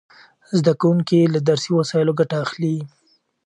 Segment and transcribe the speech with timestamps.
[0.57, 2.77] زده کوونکي له درسي وسایلو ګټه اخلي.